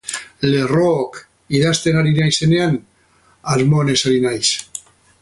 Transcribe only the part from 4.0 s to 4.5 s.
ari naiz.